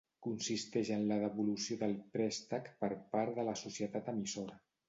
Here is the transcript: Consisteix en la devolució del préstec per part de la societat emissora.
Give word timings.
Consisteix 0.27 0.89
en 0.95 1.03
la 1.11 1.17
devolució 1.25 1.77
del 1.83 1.95
préstec 2.17 2.73
per 2.85 2.93
part 3.15 3.39
de 3.41 3.47
la 3.51 3.57
societat 3.63 4.15
emissora. 4.19 4.61